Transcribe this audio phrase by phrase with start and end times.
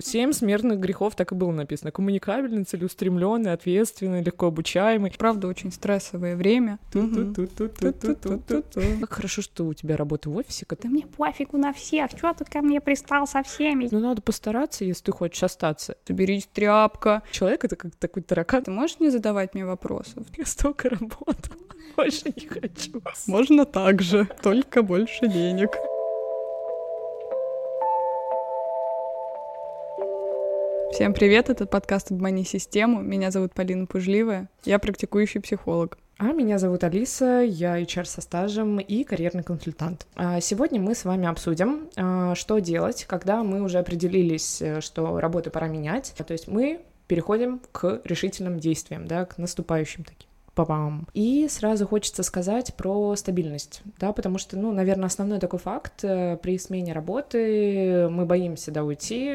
[0.00, 1.90] Семь смертных грехов так и было написано.
[1.90, 5.12] Коммуникабельный, целеустремленный, ответственный, легко обучаемый.
[5.16, 6.78] Правда, очень стрессовое время.
[9.00, 10.66] Как хорошо, что у тебя работа в офисе.
[10.68, 13.88] Да мне пофигу на всех, что ты ко мне пристал со всеми?
[13.90, 15.96] Ну, надо постараться, если ты хочешь остаться.
[16.06, 17.22] Соберись, тряпка.
[17.30, 18.64] Человек— это как такой таракан.
[18.64, 20.26] Ты можешь не задавать мне вопросов?
[20.36, 21.56] Я столько работал,
[21.96, 23.00] больше не хочу.
[23.26, 25.70] Можно так же, только больше денег.
[30.92, 33.02] Всем привет, это подкаст «Обмани систему».
[33.02, 35.98] Меня зовут Полина Пужливая, я практикующий психолог.
[36.18, 40.06] А меня зовут Алиса, я HR со стажем и карьерный консультант.
[40.14, 45.20] А сегодня мы с вами обсудим, а, что делать, когда мы уже определились, э, что
[45.20, 46.14] работу пора менять.
[46.16, 51.06] То есть мы переходим к решительным действиям, да, к наступающим таким папам.
[51.14, 56.36] И сразу хочется сказать про стабильность, да, потому что, ну, наверное, основной такой факт э,
[56.42, 59.34] при смене работы мы боимся, да, уйти,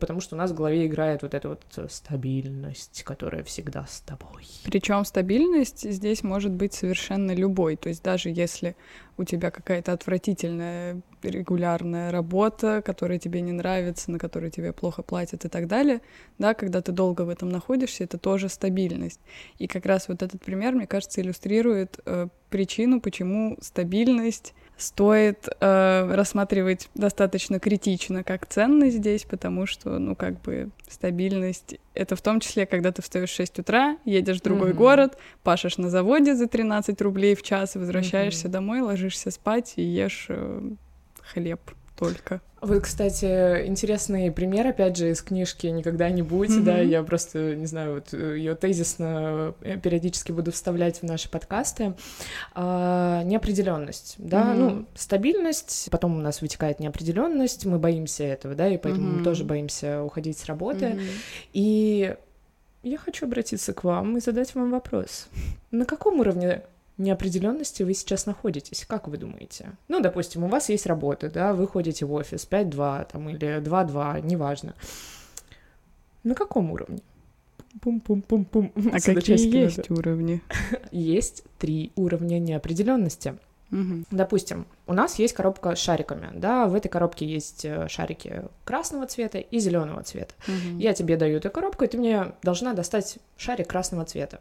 [0.00, 4.46] потому что у нас в голове играет вот эта вот стабильность, которая всегда с тобой.
[4.64, 8.74] Причем стабильность здесь может быть совершенно любой, то есть даже если
[9.16, 15.44] у тебя какая-то отвратительная регулярная работа, которая тебе не нравится, на которой тебе плохо платят
[15.44, 16.00] и так далее,
[16.38, 19.20] да, когда ты долго в этом находишься, это тоже стабильность.
[19.58, 26.14] И как раз вот этот пример, мне кажется, иллюстрирует э, причину, почему стабильность стоит э,
[26.14, 32.40] рассматривать достаточно критично как ценность здесь, потому что, ну, как бы стабильность— это в том
[32.40, 34.74] числе, когда ты встаешь в 6 утра, едешь в другой mm-hmm.
[34.74, 38.52] город, пашешь на заводе за 13 рублей в час, возвращаешься mm-hmm.
[38.52, 40.70] домой, ложишься спать и ешь э,
[41.22, 41.60] хлеб
[41.96, 42.40] только.
[42.60, 46.62] Вот, кстати, интересный пример, опять же, из книжки «Никогда не будь», mm-hmm.
[46.62, 51.94] да, я просто, не знаю, вот ее тезисно э, периодически буду вставлять в наши подкасты.
[52.54, 54.56] А, неопределенность, да, mm-hmm.
[54.56, 59.18] ну, стабильность, потом у нас вытекает неопределенность, мы боимся этого, да, и поэтому mm-hmm.
[59.18, 60.86] мы тоже боимся уходить с работы.
[60.86, 61.10] Mm-hmm.
[61.52, 62.16] И
[62.82, 65.28] я хочу обратиться к вам и задать вам вопрос.
[65.70, 66.62] На каком уровне
[66.98, 68.84] неопределенности вы сейчас находитесь?
[68.86, 69.72] Как вы думаете?
[69.88, 74.22] Ну, допустим, у вас есть работа, да, вы ходите в офис 5-2 там, или 2-2,
[74.26, 74.74] неважно.
[76.22, 77.00] На каком уровне?
[77.80, 78.72] Пум-пум-пум-пум.
[78.92, 79.94] А какие есть надо.
[80.00, 80.42] уровни?
[80.92, 83.36] есть три уровня неопределенности.
[83.72, 84.04] Угу.
[84.10, 89.06] Допустим, у нас есть коробка с шариками, да, в этой коробке есть э, шарики красного
[89.06, 90.34] цвета и зеленого цвета.
[90.46, 90.78] Угу.
[90.78, 94.40] Я тебе даю эту коробку, и ты мне должна достать шарик красного цвета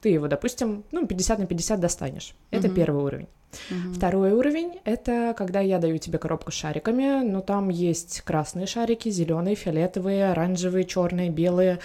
[0.00, 2.34] ты его, допустим, ну, 50 на 50 достанешь.
[2.50, 3.28] Это первый уровень.
[3.52, 3.92] Uh-huh.
[3.94, 9.08] Второй уровень это когда я даю тебе коробку с шариками, но там есть красные шарики,
[9.08, 11.80] зеленые, фиолетовые, оранжевые, черные, белые.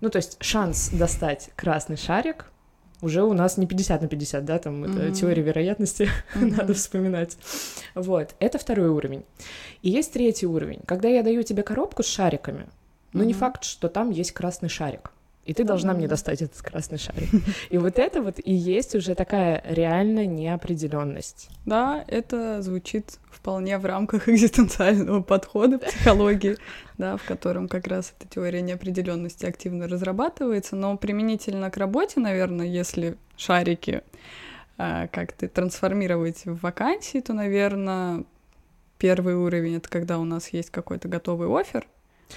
[0.00, 2.46] Ну, то есть шанс достать красный шарик
[3.02, 5.08] уже у нас не 50 на 50, да, там uh-huh.
[5.08, 6.56] это теория вероятности, uh-huh.
[6.56, 7.36] надо вспоминать.
[7.94, 9.24] Вот, это второй уровень.
[9.82, 12.66] И есть третий уровень, когда я даю тебе коробку с шариками,
[13.12, 13.26] но uh-huh.
[13.26, 15.12] не факт, что там есть красный шарик
[15.50, 17.28] и ты должна мне достать этот красный шарик.
[17.70, 21.48] И вот это вот и есть уже такая реальная неопределенность.
[21.66, 26.56] Да, это звучит вполне в рамках экзистенциального подхода психологии,
[26.98, 32.66] да, в котором как раз эта теория неопределенности активно разрабатывается, но применительно к работе, наверное,
[32.66, 34.02] если шарики
[34.78, 38.22] а, как-то трансформировать в вакансии, то, наверное,
[38.98, 41.88] первый уровень— это когда у нас есть какой-то готовый офер,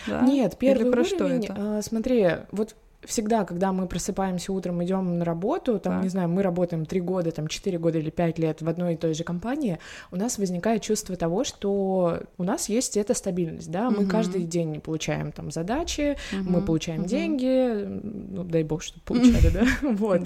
[0.07, 0.21] да?
[0.21, 1.77] Нет, первый Или про уровень, что это?
[1.77, 6.03] А, смотри, вот всегда, когда мы просыпаемся утром, идем на работу, там, так.
[6.03, 8.97] не знаю, мы работаем три года, там, четыре года или пять лет в одной и
[8.97, 9.79] той же компании,
[10.11, 14.09] у нас возникает чувство того, что у нас есть эта стабильность, да, мы угу.
[14.09, 16.49] каждый день получаем там задачи, угу.
[16.49, 17.09] мы получаем угу.
[17.09, 20.21] деньги, ну, дай бог, чтобы получали, да, вот.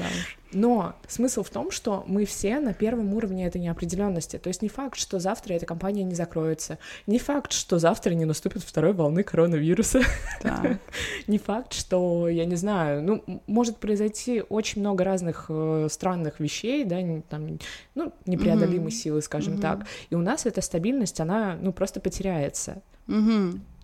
[0.53, 4.37] Но смысл в том, что мы все на первом уровне этой неопределенности.
[4.37, 6.77] То есть не факт, что завтра эта компания не закроется.
[7.05, 10.01] Не факт, что завтра не наступит второй волны коронавируса.
[11.27, 16.83] Не факт, что, я не знаю, ну, может произойти очень много разных э, странных вещей,
[16.85, 16.97] да,
[17.29, 17.59] там,
[17.95, 19.85] ну, непреодолимой силы, скажем так.
[20.09, 22.81] И у нас эта стабильность, она, ну, просто потеряется.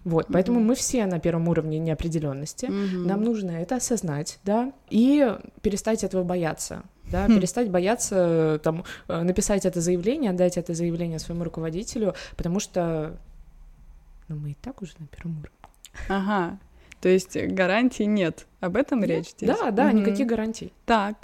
[0.03, 0.63] Вот, поэтому mm-hmm.
[0.63, 2.65] мы все на первом уровне неопределенности.
[2.65, 3.07] Mm-hmm.
[3.07, 6.83] Нам нужно это осознать, да, и перестать этого бояться.
[7.11, 7.35] Да, хм.
[7.35, 13.17] перестать бояться там э, написать это заявление, отдать это заявление своему руководителю, потому что
[14.29, 15.57] ну, мы и так уже на первом уровне.
[16.07, 16.57] Ага.
[17.01, 18.47] То есть гарантий нет.
[18.61, 19.09] Об этом нет?
[19.09, 19.49] речь здесь?
[19.49, 19.97] Да, да, угу.
[19.97, 20.71] никаких гарантий.
[20.85, 21.17] Так.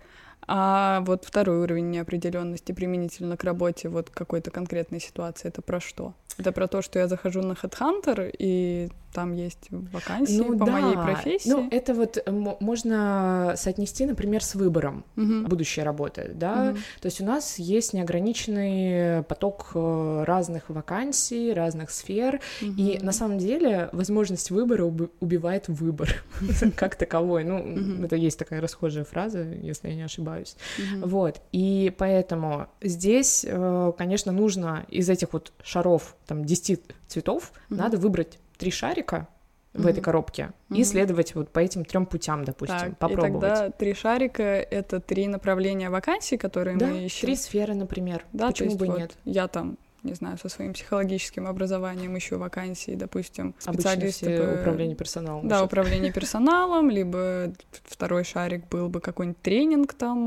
[0.51, 6.15] А вот второй уровень неопределенности применительно к работе, вот какой-то конкретной ситуации, это про что?
[6.39, 10.71] Это про то, что я захожу на HeadHunter, и там есть вакансии Ну по да.
[10.71, 11.49] моей профессии.
[11.49, 15.45] Ну, это вот э, мо- можно соотнести, например, с выбором Мгм.
[15.45, 16.65] будущей работы, да.
[16.71, 16.75] Мгм.
[17.01, 22.65] То есть у нас есть неограниченный поток э, разных вакансий, разных сфер, и
[22.97, 23.05] Мгм.
[23.05, 26.23] на самом деле возможность выбора уби- убивает выбор
[26.75, 27.43] как таковой.
[27.43, 30.55] Ну, это есть такая расхожая фраза, если я не ошибаюсь.
[31.01, 37.97] Вот, и поэтому здесь, э, конечно, нужно из этих вот шаров, там, 10 цветов, надо
[37.97, 39.27] выбрать три шарика
[39.73, 43.29] в этой коробке и следовать вот по этим трем путям, допустим, Так, попробовать.
[43.29, 47.21] и тогда три шарика— это три направления вакансий, которые да, мы ищем.
[47.27, 48.25] три сферы, например.
[48.33, 49.17] Да, Почему бы вот нет?
[49.25, 55.47] Я там, не знаю, со своим психологическим образованием ищу вакансии, допустим, специалисты по- управление персоналом.
[55.47, 57.53] Да, управление персоналом, либо
[57.85, 60.17] второй шарик был бы какой-нибудь тренинг там,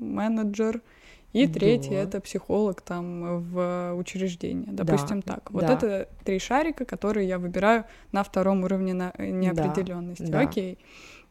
[0.00, 0.80] менеджер,
[1.32, 1.96] и третий Да.
[1.96, 5.50] это психолог там в учреждении, допустим так.
[5.50, 5.72] Вот да.
[5.74, 10.24] это три шарика, которые я выбираю на втором уровне на э, неопределенности.
[10.24, 10.40] да.
[10.40, 10.78] Окей.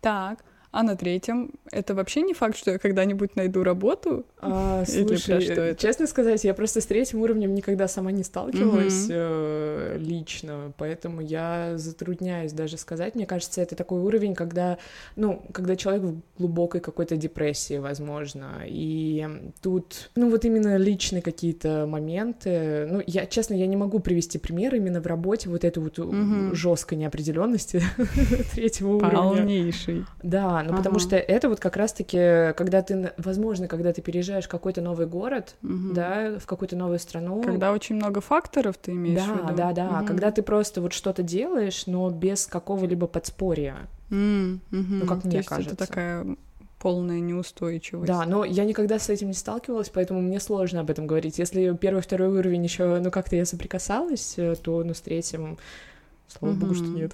[0.02, 0.44] Так.
[0.72, 4.26] А на третьем это вообще не факт, что я когда-нибудь найду работу.
[4.40, 5.76] А, Или слушай, что это?
[5.76, 11.74] честно сказать, я просто с третьим уровнем никогда сама не сталкивалась э, лично, поэтому я
[11.76, 13.16] затрудняюсь даже сказать.
[13.16, 14.78] Мне кажется, это такой уровень, когда,
[15.18, 19.28] ну, когда человек в глубокой какой-то депрессии, возможно, и
[19.62, 22.88] тут, ну, вот именно личные какие-то моменты.
[22.90, 26.56] Ну, я, честно, я не могу привести пример именно в работе вот этой вот Мгм.
[26.56, 27.84] жесткой неопределенности
[28.56, 29.16] третьего уровня.
[29.18, 30.06] Полнейший.
[30.24, 31.00] Да, ну потому Ага.
[31.06, 35.56] что это вот как раз-таки, когда ты, возможно, когда ты переезжаешь в какой-то новый город,
[35.62, 35.94] Мгм.
[35.94, 37.42] да, в какую-то новую страну.
[37.44, 39.58] Когда очень много факторов, ты имеешь в да, виду?
[39.58, 40.06] да, да, Мгм.
[40.06, 43.88] когда ты просто вот что-то делаешь, но без какого-либо подспорья.
[44.10, 44.62] Мгм.
[44.72, 45.76] Ну, как То мне есть кажется.
[45.76, 46.26] это такая
[46.80, 48.08] полная неустойчивость.
[48.08, 51.38] Да, но я никогда с этим не сталкивалась, поэтому мне сложно об этом говорить.
[51.38, 55.60] Если первый, второй уровень еще, ну, как-то я соприкасалась, э, то, ну, с третьим,
[56.28, 57.12] слава богу, что нет.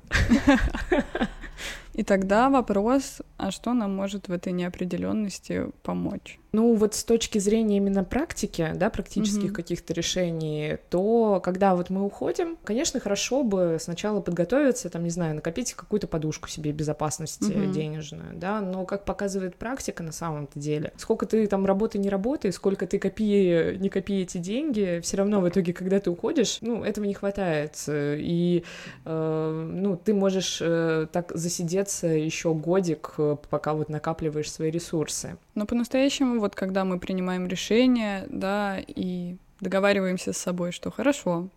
[1.98, 6.40] И тогда вопрос, а что нам может в этой неопределенности помочь?
[6.58, 9.54] Ну, вот с точки зрения именно практики, да, практических Мгм.
[9.54, 15.36] каких-то решений, то когда вот мы уходим, конечно, хорошо бы сначала подготовиться, там, не знаю,
[15.36, 17.72] накопить какую-то подушку себе безопасности Мгм.
[17.72, 22.52] денежную, да, но как показывает практика на самом-то деле, сколько ты там работай, не работай,
[22.52, 26.84] сколько ты копи, не копи эти деньги, все равно в итоге, когда ты уходишь, ну,
[26.84, 28.64] этого не хватает, и,
[29.06, 35.38] э, ну, ты можешь э, так засидеться еще годик, э, пока вот накапливаешь свои ресурсы.
[35.58, 41.50] Но по-настоящему, вот когда мы принимаем решение, да, и договариваемся с собой, что хорошо,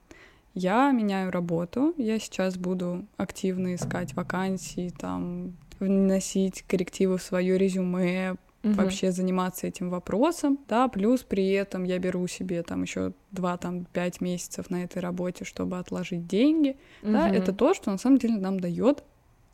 [0.55, 8.37] я меняю работу, я сейчас буду активно искать вакансии, там, вносить коррективы в свое резюме,
[8.63, 14.71] вообще заниматься этим вопросом, да, плюс при этом я беру себе там еще 2-5 месяцев
[14.71, 17.35] на этой работе, чтобы отложить деньги, да, Мгм.
[17.37, 19.05] это то, что на самом деле нам дает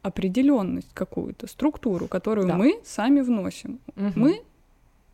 [0.02, 2.56] определенность какую-то, структуру, которую Да.
[2.56, 3.80] мы сами вносим.
[3.96, 4.12] Мгм.
[4.16, 4.42] Мы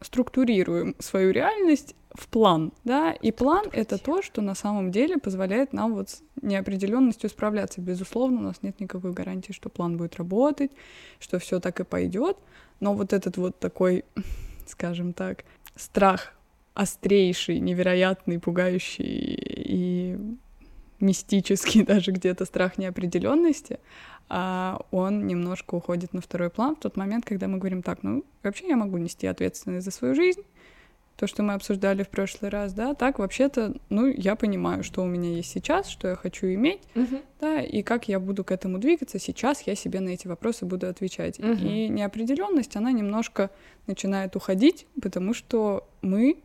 [0.00, 5.72] структурируем свою реальность в план, да, и план— это то, что на самом деле позволяет
[5.72, 7.80] нам вот с неопределенностью справляться.
[7.80, 10.72] Безусловно, у нас нет никакой гарантии, что план будет работать,
[11.20, 12.36] что все так и пойдет,
[12.80, 14.04] но вот этот вот такой,
[14.66, 15.44] скажем так,
[15.76, 16.34] страх
[16.74, 20.18] острейший, невероятный, пугающий и
[21.02, 23.78] мистический даже где-то страх неопределенности,
[24.28, 28.24] а он немножко уходит на второй план в тот момент, когда мы говорим так, ну,
[28.42, 30.42] вообще я могу нести ответственность за свою жизнь,
[31.16, 35.06] то, что мы обсуждали в прошлый раз, да, так вообще-то, ну, я понимаю, что у
[35.06, 37.20] меня есть сейчас, что я хочу иметь, Мгм.
[37.40, 40.88] да, и как я буду к этому двигаться, сейчас я себе на эти вопросы буду
[40.88, 41.38] отвечать.
[41.38, 41.66] Мгм.
[41.66, 43.50] И неопределенность, она немножко
[43.86, 46.38] начинает уходить, потому что мы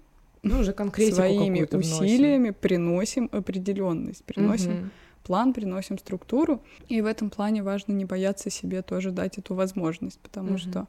[0.43, 2.05] Ну, уже конкретику своими какую-то вносим.
[2.05, 4.91] усилиями приносим определенность, приносим Мгм.
[5.23, 6.63] план, приносим структуру.
[6.87, 10.57] И в этом плане важно не бояться себе тоже дать эту возможность, потому Мгм.
[10.59, 10.87] что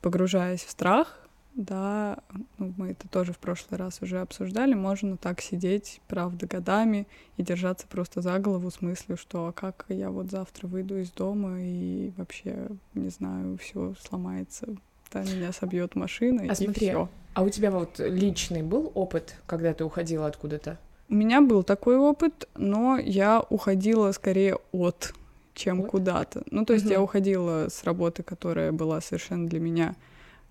[0.00, 1.18] погружаясь в страх,
[1.54, 2.18] да,
[2.58, 7.42] ну, мы это тоже в прошлый раз уже обсуждали, можно так сидеть, правда, годами и
[7.42, 11.60] держаться просто за голову с мыслью, что а как я вот завтра выйду из дома
[11.60, 14.66] и вообще, не знаю, все сломается,
[15.12, 17.08] да, меня собьет машина, А и смотри, все.
[17.34, 20.78] А у тебя вот личный был опыт, когда ты уходила откуда-то?
[21.08, 25.12] У меня был такой опыт, но я уходила скорее от,
[25.54, 25.90] чем От?
[25.90, 26.42] куда-то.
[26.50, 27.04] Ну, то есть я Мгм.
[27.04, 29.94] уходила с работы, которая была совершенно для меня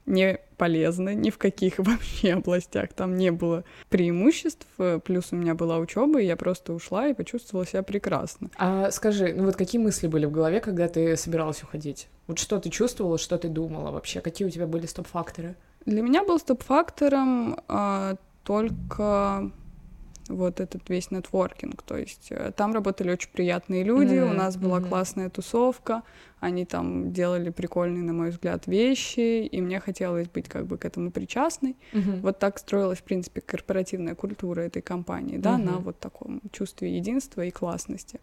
[0.06, 2.94] не полезной ни в каких вообще областях.
[2.94, 7.14] Там не было преимуществ, э, плюс у меня была учеба, и я просто ушла и
[7.14, 8.50] почувствовала себя прекрасно.
[8.58, 12.08] А скажи, ну вот какие мысли были в голове, когда ты собиралась уходить?
[12.28, 14.22] Вот что ты чувствовала, что ты думала вообще?
[14.22, 15.56] Какие у тебя были стоп-факторы?
[15.86, 19.52] Для меня был стоп-фактором а, только
[20.32, 21.82] вот этот весь нетворкинг.
[21.84, 24.32] То есть э, там работали очень приятные люди, mm-hmm.
[24.32, 24.90] у нас была mm-hmm.
[24.90, 26.04] классная тусовка,
[26.40, 30.86] они там делали прикольные, на мой взгляд, вещи, и мне хотелось быть как бы к
[30.86, 31.78] этому причастной.
[31.94, 32.22] Mm-hmm.
[32.22, 35.64] Вот так строилась, в принципе, корпоративная культура этой компании, да, mm-hmm.
[35.64, 38.20] на вот таком чувстве единства и классности.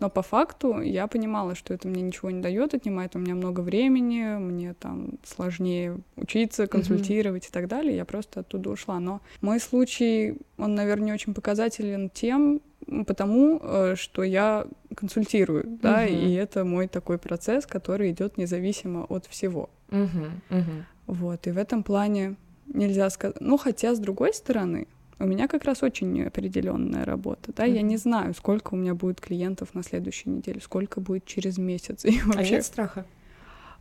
[0.00, 3.60] Но по факту я понимала, что это мне ничего не дает, отнимает у меня много
[3.60, 7.50] времени, мне там сложнее учиться, консультировать mm-hmm.
[7.50, 7.96] и так далее.
[7.96, 8.98] Я просто оттуда ушла.
[8.98, 12.60] Но мой случай, он, наверное, не очень показателен тем,
[13.06, 15.80] потому э, что я консультирую, mm-hmm.
[15.82, 19.68] да, и это мой такой процесс, который идет независимо от всего.
[19.88, 20.30] Mm-hmm.
[20.50, 20.82] Mm-hmm.
[21.08, 22.36] Вот, и в этом плане
[22.72, 23.40] нельзя сказать.
[23.40, 24.86] Ну, хотя, с другой стороны,
[25.18, 27.74] у меня как раз очень неопределенная работа, да, mm-hmm.
[27.74, 32.04] я не знаю, сколько у меня будет клиентов на следующей неделе, сколько будет через месяц.
[32.04, 32.54] И вообще...
[32.54, 33.04] А нет страха?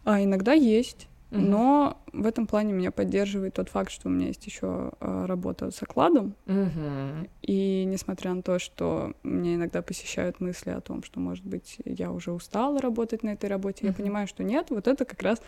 [0.05, 1.07] А иногда есть.
[1.31, 1.39] Mm-hmm.
[1.39, 5.69] Но в этом плане меня поддерживает тот факт, что у меня есть еще э, работа
[5.69, 6.33] с окладом.
[6.47, 7.29] Mm-hmm.
[7.43, 12.11] И несмотря на то, что меня иногда посещают мысли о том, что, может быть, я
[12.11, 13.89] уже устала работать на этой работе, mm-hmm.
[13.89, 15.39] я понимаю, что нет, вот это как раз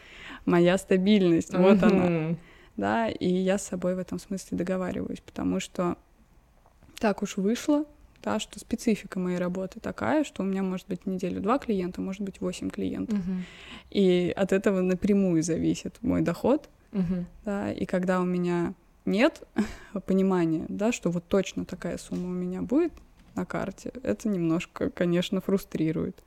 [0.46, 1.52] моя стабильность.
[1.54, 1.62] Mm-hmm.
[1.62, 2.36] Вот она
[2.78, 5.98] да, и я с собой в этом смысле договариваюсь, потому что
[7.00, 7.86] так уж вышло,
[8.22, 12.22] да, что специфика моей работы такая, что у меня может быть неделю два клиента, может
[12.22, 13.20] быть восемь клиентов.
[13.20, 13.42] Uh-huh.
[13.90, 17.26] И от этого напрямую зависит мой доход, uh-huh.
[17.46, 18.74] да, и когда у меня
[19.06, 19.44] нет
[20.06, 22.94] понимания, да, что вот точно такая сумма у меня будет
[23.36, 26.22] на карте, это немножко, конечно, фрустрирует.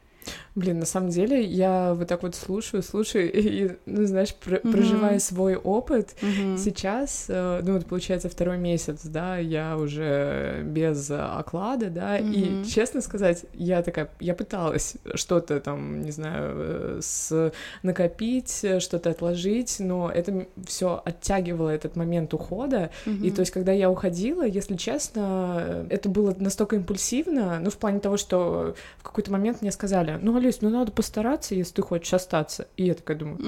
[0.55, 4.73] Блин, на самом деле я вот так вот слушаю, слушаю и, ну, знаешь, про- mm-hmm.
[4.73, 6.59] проживая свой опыт, mm-hmm.
[6.59, 12.63] сейчас, э, ну, вот получается второй месяц, да, я уже без оклада, да, mm-hmm.
[12.63, 17.53] и, честно сказать, я такая, я пыталась что-то там, не знаю, э, с
[17.83, 23.27] накопить, что-то отложить, но это все оттягивало этот момент ухода, mm-hmm.
[23.27, 27.99] и то есть, когда я уходила, если честно, это было настолько импульсивно, ну, в плане
[27.99, 32.13] того, что в какой-то момент мне сказали, ну, Алис, ну надо постараться, если ты хочешь
[32.15, 32.69] остаться.
[32.77, 33.39] И я такая думаю...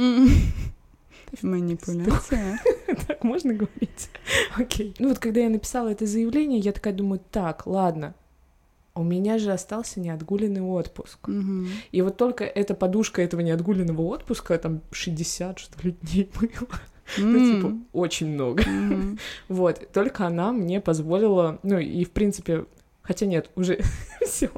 [1.42, 2.60] Манипуляция.
[3.08, 4.10] Так можно говорить?
[4.56, 4.94] Окей.
[4.98, 8.14] Ну вот когда я написала это заявление, я такая думаю, так, ладно,
[8.94, 11.28] у меня же остался неотгуленный отпуск.
[11.28, 11.66] Угу.
[11.92, 16.68] И вот только эта подушка этого неотгуленного отпуска, там 60, что ли, дней было.
[17.18, 17.22] Mm.
[17.22, 18.64] Ну, типа, очень много.
[19.48, 22.64] Вот, только она мне позволила, ну, и, в принципе,
[23.06, 23.80] Хотя нет, уже
[24.26, 24.50] все,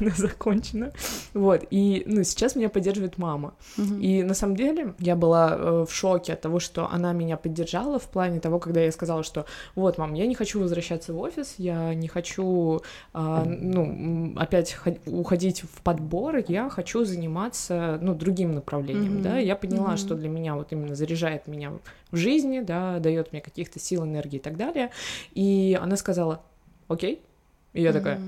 [0.00, 0.92] она закончена.
[1.34, 3.54] Вот, и, ну, сейчас меня поддерживает мама.
[3.76, 4.00] Uh-huh.
[4.00, 7.98] И на самом деле я была э, в шоке от того, что она меня поддержала
[7.98, 11.54] в плане того, когда я сказала, что вот, мам, я не хочу возвращаться в офис,
[11.58, 12.80] я не хочу,
[13.14, 19.22] э, ну, опять уходить в подбор, я хочу заниматься, ну, другим направлением, uh-huh.
[19.22, 19.38] да.
[19.38, 19.98] Я поняла, uh-huh.
[19.98, 21.72] что для меня вот именно заряжает меня
[22.10, 24.90] в жизни, да, дает мне каких-то сил, энергии и так далее.
[25.32, 26.42] И она сказала,
[26.88, 27.22] окей,
[27.72, 28.20] и я такая...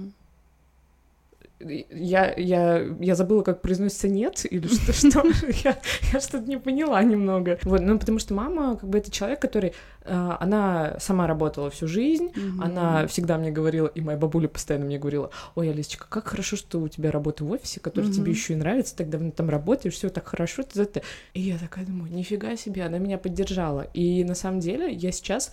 [1.61, 5.23] Я, я, я забыла, как произносится нет, или что, что
[5.65, 5.79] я,
[6.13, 7.59] я что-то не поняла немного.
[7.63, 9.73] Вот, ну, потому что мама, как бы, это человек, который,
[10.03, 12.63] э, она сама работала всю жизнь, mm-hmm.
[12.63, 16.81] она всегда мне говорила, и моя бабуля постоянно мне говорила, ой, Алисочка, как хорошо, что
[16.81, 18.13] у тебя работа в офисе, который mm-hmm.
[18.13, 21.03] тебе еще и нравится, так давно там работаешь, все так хорошо, ты это.
[21.33, 23.87] И я такая думаю, нифига себе, она меня поддержала.
[23.95, 25.53] И на самом деле я сейчас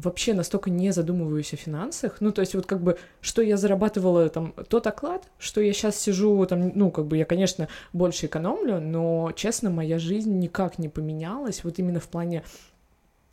[0.00, 2.16] вообще настолько не задумываюсь о финансах.
[2.20, 5.96] Ну, то есть вот как бы, что я зарабатывала там тот оклад, что я сейчас
[5.96, 10.88] сижу там, ну, как бы я, конечно, больше экономлю, но, честно, моя жизнь никак не
[10.88, 12.42] поменялась, вот именно в плане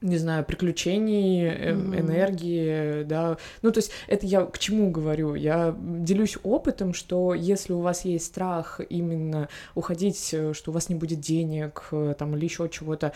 [0.01, 1.99] не знаю, приключений, mm-hmm.
[1.99, 3.37] энергии, да.
[3.63, 5.33] Ну, то есть это я к чему говорю?
[5.33, 10.89] Я делюсь опытом, что если у вас есть страх именно уходить, э, что у вас
[10.89, 13.13] не будет денег, э, там, или еще чего-то,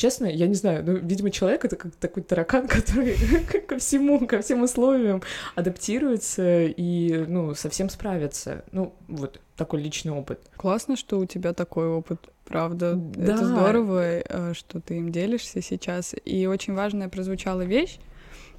[0.00, 3.16] честно, я не знаю, ну, видимо, человек— это как такой таракан, который
[3.68, 5.22] ко всему, ко всем условиям
[5.54, 8.64] адаптируется и, ну, совсем справится.
[8.72, 10.40] Ну, вот такой личный опыт.
[10.56, 12.94] Классно, что у тебя такой опыт, правда.
[12.94, 13.34] Да.
[13.34, 16.14] Это здорово, э, что ты им делишься сейчас.
[16.24, 17.98] И очень важная прозвучала вещь,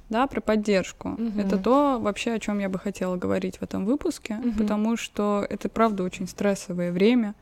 [0.08, 1.10] да, про поддержку.
[1.10, 1.40] Угу.
[1.40, 4.52] Это то вообще, о чем я бы хотела говорить в этом выпуске, угу.
[4.58, 7.34] потому что это правда очень стрессовое время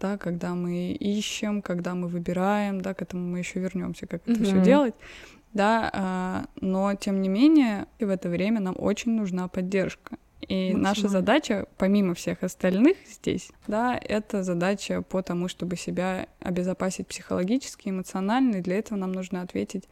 [0.00, 4.42] да, когда мы ищем, когда мы выбираем, да, к этому мы еще вернемся, как это
[4.42, 4.94] все делать,
[5.52, 10.16] да, а, но тем не менее в это время нам очень нужна поддержка.
[10.48, 17.08] И наша задача, помимо всех остальных здесь, да, это задача по тому, чтобы себя обезопасить
[17.08, 19.88] психологически, эмоционально, и для этого нам нужно ответить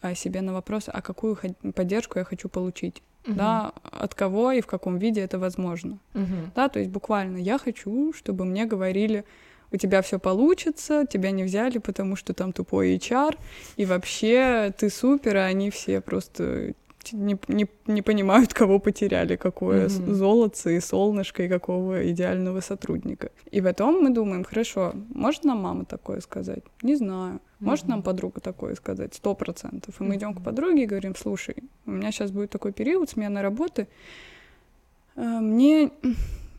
[0.00, 1.38] а, себе на вопрос, а какую
[1.74, 3.34] поддержку я хочу получить угу.
[3.34, 5.98] да, от кого и в каком виде это возможно.
[6.14, 6.52] Угу.
[6.54, 9.24] Да, то есть буквально я хочу, чтобы мне говорили,
[9.72, 13.38] у тебя все получится, тебя не взяли, потому что там тупой HR,
[13.76, 16.74] и вообще ты супер, а они все просто
[17.12, 20.14] не, не, не понимают, кого потеряли, какое Мгм.
[20.14, 23.30] золото и солнышко, и какого идеального сотрудника.
[23.50, 26.62] И потом мы думаем, хорошо, может нам мама такое сказать?
[26.82, 27.40] Не знаю.
[27.60, 28.04] Может нам Мгм.
[28.04, 29.14] подруга такое сказать?
[29.14, 30.00] Сто процентов.
[30.00, 31.56] И мы идем к подруге и говорим, слушай,
[31.86, 33.86] у меня сейчас будет такой период смены работы,
[35.16, 35.90] э, мне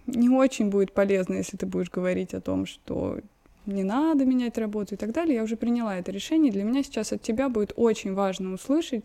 [0.07, 3.19] не очень будет полезно, если ты будешь говорить о том, что
[3.65, 5.35] не надо менять работу и так далее.
[5.35, 6.51] Я уже приняла это решение.
[6.51, 9.03] Для меня сейчас от тебя будет очень важно услышать,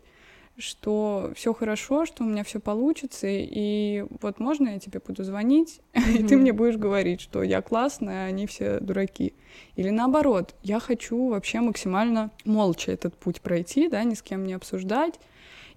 [0.59, 5.81] что все хорошо, что у меня все получится, и вот можно я тебе буду звонить,
[5.95, 9.35] и ты мне будешь говорить, что я классная, а они все дураки.
[9.77, 14.55] Или наоборот, я хочу вообще максимально молча этот путь пройти, да, ни с кем не
[14.55, 15.19] обсуждать.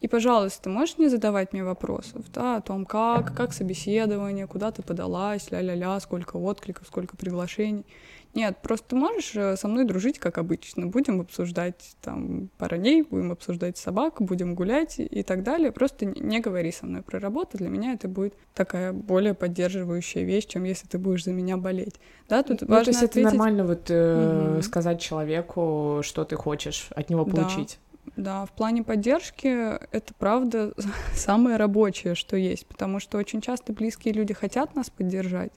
[0.02, 4.82] И, пожалуйста, можешь не задавать мне вопросов, да, о том, как, как собеседование, куда ты
[4.82, 7.86] подалась, ля-ля-ля, сколько откликов, сколько приглашений.
[8.34, 10.88] Нет, просто ты можешь э, со мной дружить, как обычно.
[10.88, 15.72] Будем обсуждать там парней, будем обсуждать собак, будем гулять и- так далее.
[15.74, 17.58] Просто не- говори со мной про работу.
[17.58, 21.96] Для меня это будет такая более поддерживающая вещь, чем если ты будешь за меня болеть.
[22.30, 24.62] Да, тут Ну, важно то есть это ответить- нормально вот э, Мгм.
[24.62, 27.80] сказать человеку, что ты хочешь от него получить.
[27.91, 27.91] Да,
[28.22, 30.74] в плане поддержки это правда
[31.16, 35.52] самое рабочее, что есть, потому что очень часто близкие люди хотят нас поддержать,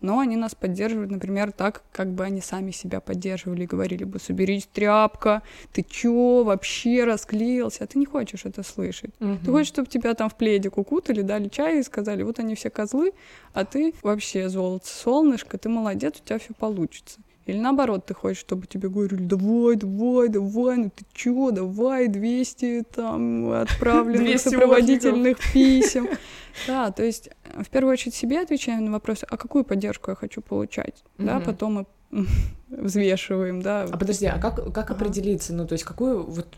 [0.00, 4.20] но они нас поддерживают, например, так, как бы они сами себя поддерживали и говорили бы,
[4.20, 9.10] соберись, тряпка, ты чё, вообще расклеился, а ты не хочешь это слышать.
[9.44, 12.70] Ты хочешь, чтобы тебя там в пледик укутали, дали чай и сказали, вот они все
[12.70, 13.12] козлы,
[13.52, 17.20] а ты вообще золото, солнышко, ты молодец, у тебя все получится.
[17.48, 22.84] Или наоборот, ты хочешь, чтобы тебе говорили, давай, давай, давай, ну ты чё, давай, 200
[22.94, 26.08] там отправленных 200 сопроводительных писем.
[26.66, 30.16] Да, то есть э, в первую очередь себе отвечаем на вопрос, а какую поддержку я
[30.16, 31.86] хочу получать, да, потом мы
[32.68, 33.84] взвешиваем, да.
[33.84, 35.54] А подожди, а как, как определиться?
[35.54, 36.48] Ну, то есть какую вот,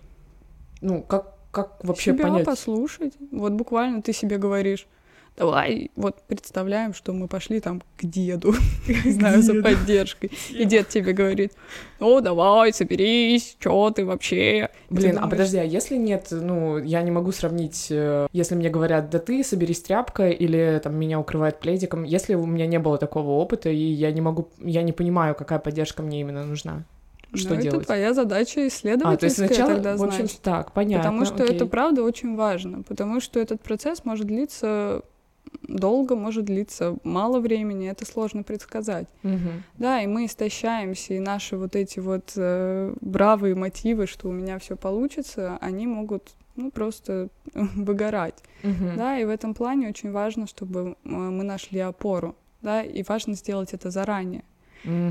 [0.81, 2.47] ну, как, как вообще себя понять?
[2.47, 3.13] послушать.
[3.31, 4.87] Вот буквально ты себе говоришь,
[5.41, 8.55] давай, вот представляем, что мы пошли там к деду,
[9.05, 10.31] не знаю, за поддержкой.
[10.51, 11.53] И дед тебе говорит,
[11.99, 14.69] ну давай, соберись, чё ты вообще?
[14.91, 19.09] Блин, а подожди, а если нет, ну, я не могу сравнить, э, если мне говорят,
[19.09, 23.31] да ты соберись тряпкой, или там меня укрывает пледиком, если у меня не было такого
[23.31, 26.85] опыта, и я не могу, я не понимаю, какая поддержка мне именно нужна.
[27.33, 27.87] Что ну, это делать?
[27.87, 31.11] твоя задача А, то есть исследовательская сначала, тогда в общем, так, понятно.
[31.11, 31.57] Потому что окей.
[31.57, 35.03] это правда очень важно, потому что этот процесс может длиться
[35.63, 39.09] долго, может длиться мало времени, это сложно предсказать.
[39.23, 39.65] Мгм.
[39.79, 44.59] Да, и мы истощаемся, и наши вот эти вот э, бравые мотивы, что у меня
[44.59, 48.43] все получится, они могут ну, просто выгорать.
[48.63, 48.97] Мгм.
[48.97, 52.37] Да, и в этом плане очень важно, чтобы мы нашли опору.
[52.63, 54.45] Да, и важно сделать это заранее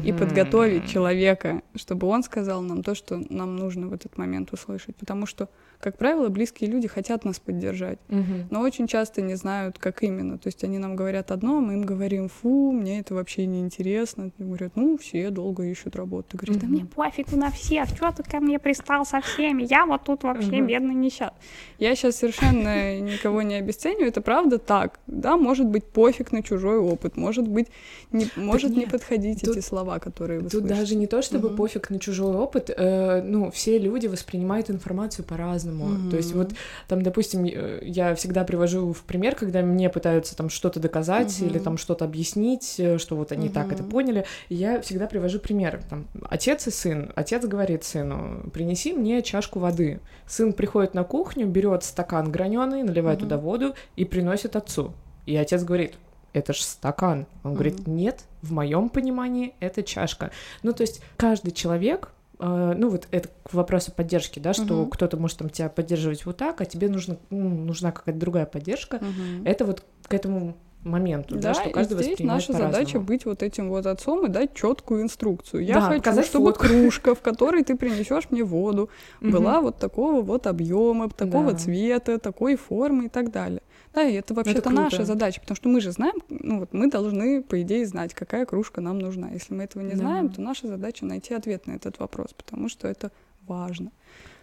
[0.04, 4.96] и подготовить человека, чтобы он сказал нам то, что нам нужно в этот момент услышать.
[4.96, 8.48] Потому что, как правило, близкие люди хотят нас поддержать, Мгм.
[8.50, 10.38] но очень часто не знают, как именно.
[10.38, 13.62] То есть они нам говорят одно, а мы им говорим, фу, мне это вообще не
[13.62, 14.32] интересно.
[14.38, 16.30] Говорят, ну, все долго ищут работу.
[16.32, 16.76] Ты говоришь, да Мгм.
[16.76, 19.64] мне Пофигу на всех, что ты ко мне пристал со всеми?
[19.70, 20.68] Я вот тут вообще Мгм.
[20.68, 21.40] бедный несчастный.
[21.78, 25.00] Я сейчас совершенно никого не обесцениваю, это правда так.
[25.08, 27.68] Да, может быть пофиг на чужой опыт, может быть,
[28.12, 32.00] не, может не подходить эти слова, которые вы Тут даже не то, чтобы пофиг на
[32.00, 35.69] чужой опыт, э, ну, все люди воспринимают информацию по-разному.
[36.10, 36.52] То есть вот
[36.88, 41.50] там, допустим, я всегда привожу в пример, когда мне пытаются там что-то доказать Мгм.
[41.50, 45.82] или там что-то объяснить, э, что вот они так это поняли, я всегда привожу пример.
[45.90, 47.12] Там, отец и сын.
[47.16, 50.00] Отец говорит сыну, принеси мне чашку воды.
[50.28, 53.30] Сын приходит на кухню, берет стакан граненый, наливает Мгм.
[53.30, 54.94] туда воду и приносит отцу.
[55.26, 55.94] И отец говорит,
[56.34, 57.26] это ж стакан.
[57.44, 60.32] Он говорит, нет, в моем понимании это чашка.
[60.64, 64.90] Ну, то есть каждый человек, ну, вот это к вопросу поддержки, да, что Мгм.
[64.90, 68.98] кто-то может там тебя поддерживать вот так, а тебе нужно, ну, нужна какая-то другая поддержка.
[69.02, 69.44] Мгм.
[69.46, 73.26] Это вот к этому моменту, да, Да, что и каждый здесь воспринимает наша задача быть
[73.26, 75.64] вот этим вот отцом и дать четкую инструкцию.
[75.66, 76.68] Я Да, хочу, чтобы фотку.
[76.68, 78.90] кружка, в которой ты принесешь мне воду,
[79.22, 81.58] была вот такого вот объема, такого Да.
[81.58, 83.62] цвета, такой формы и так далее.
[83.94, 87.42] Да, и это вообще-то наша задача, потому что мы же знаем, ну вот мы должны,
[87.42, 89.30] по идее, знать, какая кружка нам нужна.
[89.32, 89.98] Если мы этого не Да.
[89.98, 93.12] знаем, то наша задача найти ответ на этот вопрос, потому что это
[93.48, 93.92] важно.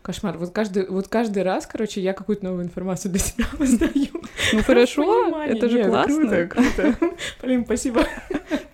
[0.06, 0.38] Кошмар.
[0.38, 4.22] Вот каждый, вот каждый раз, короче, я какую-то новую информацию для себя узнаю.
[4.52, 5.56] Ну хорошо, Понимание.
[5.56, 6.46] это же Нет, классно.
[6.46, 7.10] Круто, круто.
[7.40, 8.04] Полин, спасибо.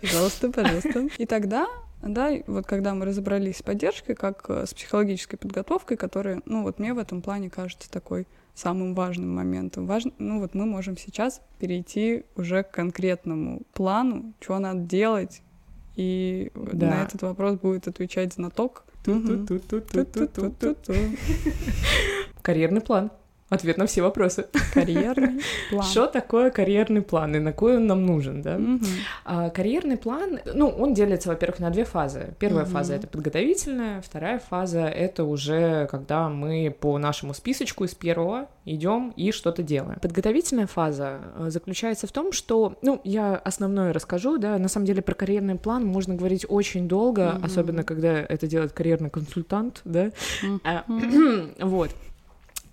[0.03, 1.09] Пожалуйста, пожалуйста.
[1.17, 1.67] И тогда,
[2.03, 6.79] да, вот когда мы разобрались с поддержкой, как э, с психологической подготовкой, которая, ну вот
[6.79, 9.87] мне в этом плане кажется такой самым важным моментом.
[9.87, 15.41] Важно, ну вот мы можем сейчас перейти уже к конкретному плану, что надо делать,
[15.97, 16.89] и Да.
[16.91, 18.85] на этот вопрос будет отвечать знаток.
[22.43, 23.11] Карьерный план.
[23.53, 24.47] Ответ на все вопросы.
[24.73, 25.83] Карьерный план.
[25.83, 28.59] Что такое карьерный план и на кой он нам нужен, да?
[29.25, 32.35] А, карьерный план, ну, он делится, во-первых, на две фазы.
[32.39, 38.49] Первая фаза— это подготовительная, вторая фаза— это уже когда мы по нашему списочку из первого
[38.65, 39.99] идем и что-то делаем.
[40.01, 45.03] Подготовительная фаза э, заключается в том, что, ну, я основное расскажу, да, на самом деле
[45.03, 50.11] про карьерный план можно говорить очень долго, особенно когда это делает карьерный консультант, да,
[50.65, 50.85] А,
[51.61, 51.91] Вот.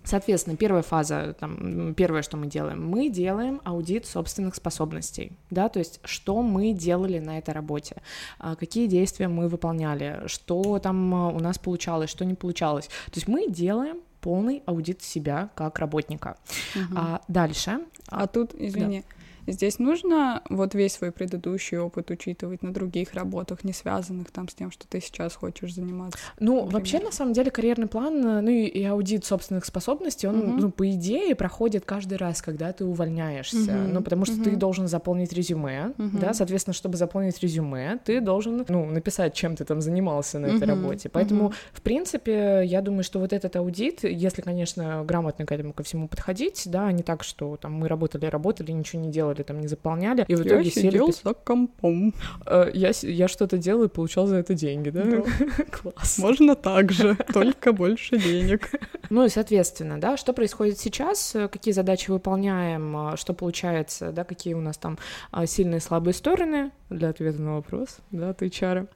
[0.10, 5.78] Соответственно, первая фаза, там, первое, что мы делаем, мы делаем аудит собственных способностей, да, то
[5.78, 8.02] есть что мы делали на этой работе,
[8.39, 12.88] а, какие действия мы выполняли, что там а, у нас получалось, что не получалось.
[12.88, 16.38] То есть мы делаем полный аудит себя как работника.
[16.74, 16.98] Мгм.
[16.98, 19.04] А дальше, А тут, извини,
[19.51, 24.53] здесь нужно вот весь свой предыдущий опыт учитывать на других работах, не связанных там с
[24.53, 26.19] тем, что ты сейчас хочешь заниматься.
[26.39, 26.73] Ну, например.
[26.73, 30.59] вообще, на самом деле, карьерный план, э, ну и, и аудит собственных способностей, он, Мгм.
[30.59, 33.71] ну, по идее, проходит каждый раз, когда ты увольняешься.
[33.73, 33.93] Мгм.
[33.93, 34.59] Ну, потому что ты Мгм.
[34.59, 36.19] должен заполнить резюме, Мгм.
[36.19, 40.65] да, соответственно, чтобы заполнить резюме, ты должен, ну, написать, чем ты там занимался на этой
[40.67, 41.09] работе.
[41.09, 41.53] Поэтому, Мгм.
[41.73, 46.07] в принципе, я думаю, что вот этот аудит, если, конечно, грамотно к этому ко всему
[46.07, 49.67] подходить, да, а не так, что там мы работали, работали, ничего не делали, там не
[49.67, 52.13] заполняли, и в итоге Я сели пис- за компом.
[52.45, 55.04] Э, я, я что-то делаю и получал за это деньги, да?
[55.04, 55.23] Да.
[55.71, 56.17] Класс.
[56.17, 58.69] Можно так же, только больше денег.
[59.12, 64.23] Ну и, соответственно, да, что происходит сейчас, э, какие задачи выполняем, а, что получается, да,
[64.23, 64.99] какие у нас там
[65.47, 68.88] сильные и слабые стороны для ответа на вопрос, да, от HR.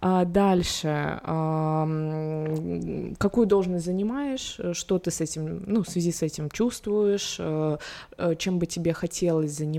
[0.00, 1.20] А дальше,
[3.18, 7.78] какую должность занимаешь, э, что ты с этим, ну, в связи с этим чувствуешь, э,
[8.18, 9.69] э, чем бы тебе хотелось заниматься.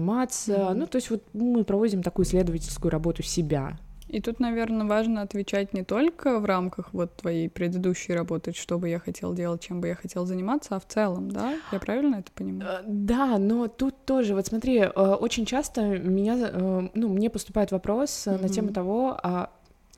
[0.48, 0.80] Мгм.
[0.80, 3.78] Ну, то есть вот мы проводим такую исследовательскую работу себя.
[4.08, 8.90] И тут, наверное, важно отвечать не только в рамках вот твоей предыдущей работы, что бы
[8.90, 11.54] я хотел делать, чем бы я хотел заниматься, а в целом, да?
[11.72, 12.70] Я правильно это понимаю?
[12.82, 17.72] Э, Да, но тут тоже, вот смотри, э, очень часто меня, э, ну, мне поступает
[17.72, 19.50] вопрос э, на тему того, а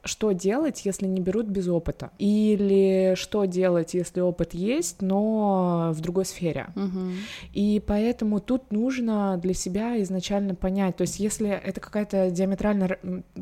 [0.04, 2.12] что делать, если не берут без опыта?
[2.20, 6.68] Или что делать, если опыт есть, но в другой сфере?
[6.76, 7.14] Мгм.
[7.54, 12.98] И поэтому тут нужно для себя изначально понять, то есть если это какая-то диаметрально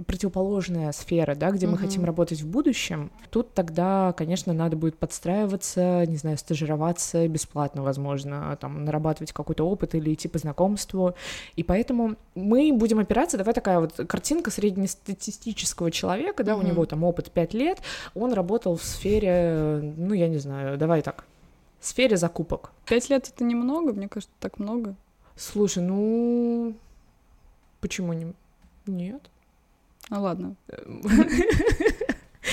[0.06, 1.82] противоположная сфера, да, где мы Мгм.
[1.82, 8.58] хотим работать в будущем, тут тогда, конечно, надо будет подстраиваться, не знаю, стажироваться бесплатно, возможно,
[8.62, 11.15] там, нарабатывать какой-то опыт или идти по знакомству.
[11.56, 16.67] И поэтому мы будем опираться, давай такая вот картинка среднестатистического человека, да, у Мгм.
[16.67, 17.79] него там опыт 5 лет,
[18.13, 21.25] он работал в сфере, ну, я не знаю, давай так,
[21.79, 22.71] в сфере закупок.
[22.85, 24.95] Пять лет это немного, мне кажется, так много.
[25.35, 26.73] Слушай, ну
[27.79, 28.33] почему не?
[28.85, 29.21] Нет.
[30.09, 30.55] Ну ладно,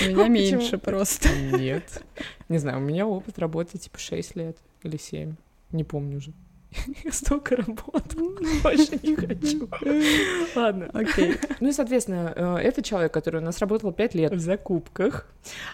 [0.01, 1.29] у меня меньше просто.
[1.35, 2.03] Нет.
[2.47, 5.35] Не знаю, у меня опыт работы типа 6 лет или 7.
[5.71, 6.31] Не помню уже.
[7.03, 9.67] Я столько работал, больше не хочу.
[10.55, 10.89] Ладно.
[10.93, 11.35] Окей.
[11.59, 15.27] Ну и, соответственно, э, это человек, который у нас работал 5 лет в закупках,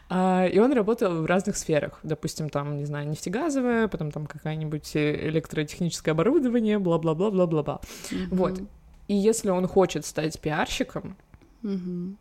[0.10, 2.00] а, и он работал в разных сферах.
[2.04, 7.82] Допустим, там, не знаю, нефтегазовая, потом там какая-нибудь э, электротехническое оборудование, бла-бла-бла-бла-бла-бла.
[8.30, 8.62] Вот.
[9.08, 11.18] И если он хочет стать пиарщиком,
[11.62, 12.18] Мгм.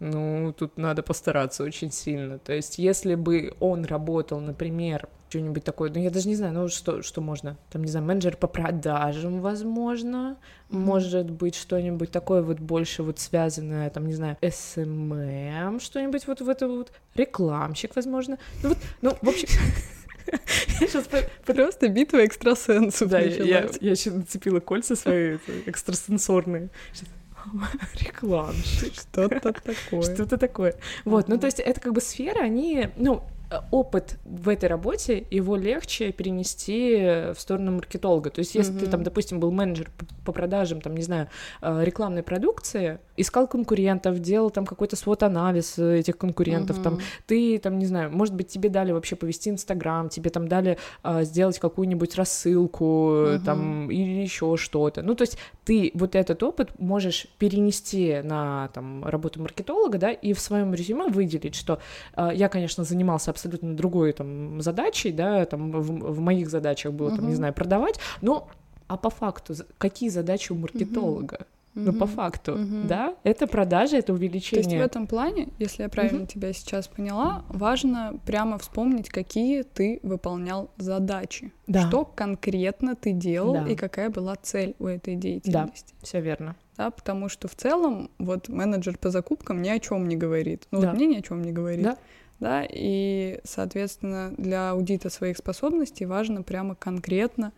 [0.00, 2.38] Ну, тут надо постараться очень сильно.
[2.38, 6.68] То есть, если бы он работал, например, что-нибудь такое, ну, я даже не знаю, ну,
[6.68, 10.36] что, что можно, там, не знаю, менеджер по продажам, возможно,
[10.68, 10.80] Мгм.
[10.82, 16.48] может быть, что-нибудь такое вот больше вот связанное, там, не знаю, SMM, что-нибудь вот в
[16.48, 18.38] это вот, рекламщик, возможно.
[18.62, 19.48] Ну, вот, ну, в общем...
[20.80, 21.06] Я сейчас
[21.44, 23.26] Просто битва экстрасенсов да, я,
[23.62, 23.78] началась.
[23.80, 26.70] я еще нацепила кольца свои экстрасенсорные.
[26.94, 27.04] Щас-
[28.00, 28.94] Рекламщик.
[28.94, 30.02] Что-то такое.
[30.02, 30.74] Что-то такое.
[31.04, 33.22] Вот, ну то есть это как бы сферы, они, ну,
[33.70, 38.30] опыт в этой работе, его легче перенести в сторону маркетолога.
[38.30, 39.90] То есть, если ты там, допустим, был менеджер
[40.24, 41.28] по продажам, там, не знаю,
[41.62, 47.02] э, рекламной продукции, искал конкурентов, делал там какой-то свод-анализ э, этих конкурентов, там, Мгм.
[47.26, 51.22] ты там, не знаю, может быть, тебе дали вообще повести Инстаграм, тебе там дали а,
[51.22, 53.44] сделать какую-нибудь рассылку, э, Мгм.
[53.44, 55.02] там, или еще что-то.
[55.02, 60.32] Ну, то есть ты вот этот опыт можешь перенести на там работу маркетолога, да, и
[60.32, 61.78] в своем резюме выделить, что
[62.14, 67.14] а, я, конечно, занимался абсолютно другой там задачей, да, там в, в моих задачах было,
[67.16, 68.48] там, не знаю, продавать, но
[68.86, 71.46] а по факту, какие задачи у маркетолога?
[71.76, 72.14] Ну, по Мгм.
[72.14, 72.86] факту, Мгм.
[72.86, 74.78] да, это продажа, это То есть в увеличение.
[74.80, 81.52] этом плане, если я правильно тебя сейчас поняла, важно прямо вспомнить, какие ты выполнял задачи.
[81.66, 81.88] Да.
[81.88, 83.66] Что конкретно ты делал Да.
[83.66, 85.94] и какая была цель у этой деятельности.
[86.00, 86.54] Все верно.
[86.76, 90.68] Да, потому что в целом вот менеджер по закупкам ни о чем не говорит.
[90.70, 90.88] Ну Да.
[90.90, 91.82] вот мне ни о чем не говорит.
[91.82, 91.96] Да.
[92.40, 97.52] Да, и, соответственно, для аудита своих способностей важно прямо конкретно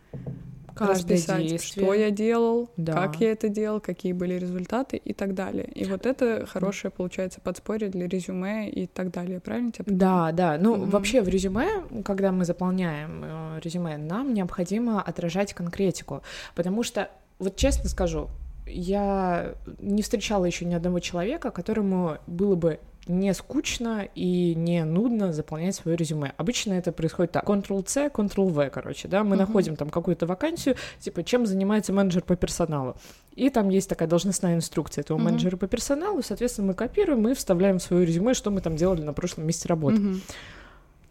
[0.75, 1.85] Каждое расписать, действие.
[1.85, 2.93] что я делал, Да.
[2.93, 5.65] как я это делал, какие были результаты и так далее.
[5.73, 9.39] И вот это хорошее, получается, подспорье для резюме и так далее.
[9.39, 10.57] Правильно тебя Да, да.
[10.59, 10.89] Ну, Мгм.
[10.91, 11.67] вообще в резюме,
[12.05, 16.21] когда мы заполняем э, резюме, нам необходимо отражать конкретику,
[16.53, 17.09] потому что,
[17.39, 18.29] вот честно скажу,
[18.67, 22.79] я не встречала еще ни одного человека, которому было бы
[23.09, 26.33] не скучно и не нудно заполнять свое резюме.
[26.37, 27.43] Обычно это происходит так.
[27.47, 29.39] Ctrl-C, Ctrl-V, короче, да, мы Мгм.
[29.39, 32.95] находим там какую-то вакансию, типа, чем занимается менеджер по персоналу.
[33.35, 35.25] И там есть такая должностная инструкция этого Мгм.
[35.25, 39.01] менеджера по персоналу, соответственно, мы копируем и вставляем в свое резюме, что мы там делали
[39.01, 39.99] на прошлом месте работы.
[39.99, 40.21] Мгм.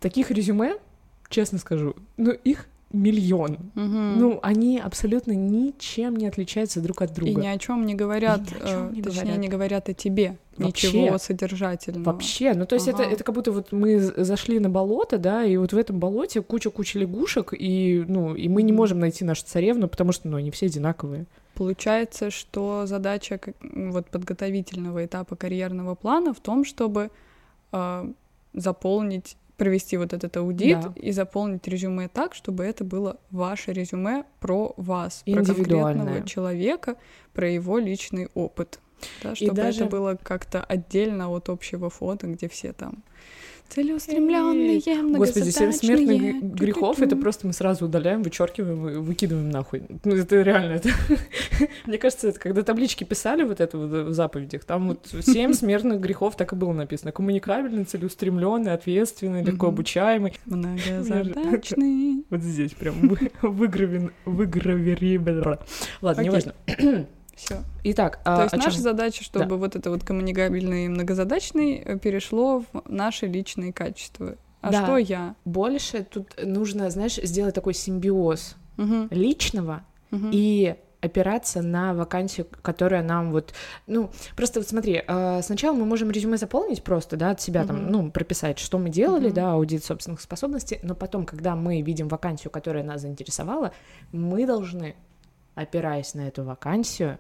[0.01, 0.77] Таких резюме,
[1.29, 3.59] честно скажу, ну, их миллион.
[3.75, 4.18] Мгм.
[4.18, 7.33] Ну, они абсолютно ничем не отличаются друг от друга.
[7.33, 9.38] И ни о чем не говорят, чём э, не точнее, говорят.
[9.38, 10.37] не говорят о тебе.
[10.57, 10.88] Вообще.
[10.88, 12.05] Ничего содержательного.
[12.05, 13.12] Вообще, ну то есть это, Ага.
[13.12, 16.99] это как будто вот мы зашли на болото, да, и вот в этом болоте куча-куча
[16.99, 20.66] лягушек, и, ну, и мы не можем найти нашу царевну, потому что, ну, они все
[20.66, 21.27] одинаковые.
[21.55, 27.11] Получается, что задача вот подготовительного этапа карьерного плана в том, чтобы
[27.72, 28.12] э,
[28.55, 30.92] заполнить, провести вот этот аудит Да.
[30.97, 36.97] и заполнить резюме так, чтобы это было ваше резюме про вас, про конкретного человека,
[37.33, 38.81] про его личный опыт.
[39.23, 43.03] Да, чтобы даже- это было как-то отдельно от общего фото, где все там
[43.68, 44.81] целеустремленные,
[45.16, 47.22] Господи, семь смертных грехов, это тю-тю-тю».
[47.22, 49.83] просто мы сразу удаляем, вычеркиваем и выкидываем нахуй.
[50.05, 50.90] Ну, это реально, это...
[51.87, 56.00] Мне кажется, это когда таблички писали вот это вот в заповедях, там вот семь смертных
[56.00, 57.12] грехов так и было написано.
[57.12, 60.35] Коммуникабельный, целеустремленный, ответственный, легко обучаемый.
[60.46, 62.24] Многозадачный.
[62.31, 65.59] Вот здесь прям вы- выгравен, выгравировано.
[66.00, 66.55] Ладно, неважно.
[67.37, 67.62] Все.
[67.85, 68.83] Итак, То а, есть о наша чём?
[68.83, 74.37] задача, чтобы вот это вот коммуникабельный и многозадачный э, перешло в наши личные качества.
[74.62, 74.83] А Да.
[74.85, 75.35] что я?
[75.44, 80.31] Больше тут нужно, знаешь, сделать такой симбиоз Мгм, личного мгм.
[80.33, 83.53] и опираться на вакансию, которая нам вот,
[83.87, 87.77] ну, просто вот смотри, э, сначала мы можем резюме заполнить просто, да, от себя там,
[87.83, 87.92] Мгм.
[87.92, 89.35] ну, прописать, что мы делали, Мгм.
[89.35, 93.72] да, аудит собственных способностей, но потом, когда мы видим вакансию, которая нас заинтересовала,
[94.11, 94.96] мы должны,
[95.55, 97.18] опираясь на эту вакансию,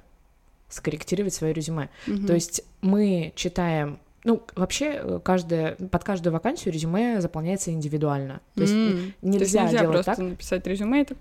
[0.68, 1.90] скорректировать свое резюме.
[2.06, 2.26] Мгм.
[2.26, 8.40] То есть мы читаем, ну, вообще, э, каждое, под каждую вакансию резюме заполняется индивидуально.
[8.56, 10.18] То есть М, то есть нельзя нельзя делать просто так.
[10.18, 11.16] написать резюме и так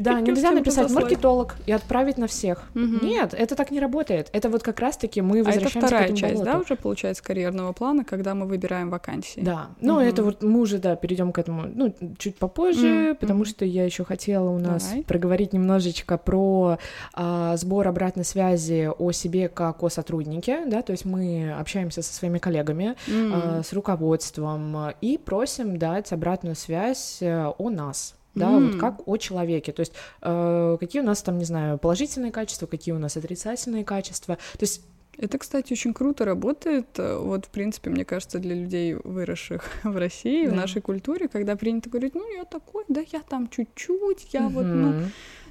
[0.00, 2.64] Да, нельзя написать маркетолог и отправить на всех.
[2.74, 3.00] Мгм.
[3.00, 4.28] Нет, это так не работает.
[4.32, 6.64] Это вот как раз-таки мы А это возвращаемся к вторая этому часть, да, болоту.
[6.64, 9.40] уже получается карьерного плана, когда мы выбираем вакансии.
[9.40, 10.02] Да, ну Мгм.
[10.08, 13.84] это вот мы уже, да, перейдем к этому, ну, чуть попозже, Мгм, потому что я
[13.84, 15.04] еще хотела у нас Давай.
[15.04, 16.78] проговорить немножечко про
[17.14, 22.12] а, сбор обратной связи о себе как о сотруднике, да, то есть мы общаемся со
[22.12, 22.96] своими коллегами,
[23.30, 28.14] а, с руководством а, и просим дать обратную связь э, о нас.
[28.34, 28.64] Да, М.
[28.70, 29.72] вот как о человеке.
[29.72, 33.84] То есть, э, какие у нас там, не знаю, положительные качества, какие у нас отрицательные
[33.84, 34.36] качества.
[34.36, 34.82] То есть,
[35.20, 36.86] Это, кстати, очень круто работает.
[36.98, 40.56] э, Вот, в принципе, мне кажется, для людей, выросших в России, в Да.
[40.56, 44.94] нашей культуре, когда принято говорить, ну, я такой, да, я там чуть-чуть, я вот, ну.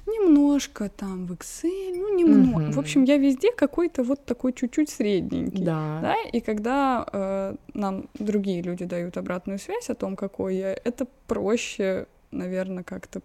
[0.08, 2.64] Немножко там в Excel, ну, немного.
[2.64, 2.72] Мгм.
[2.72, 5.64] В общем, я везде какой-то вот такой чуть-чуть средненький.
[5.64, 5.98] да.
[6.02, 11.06] Да, и когда э, нам другие люди дают обратную связь о том, какой я, это
[11.26, 13.20] проще, наверное, как-то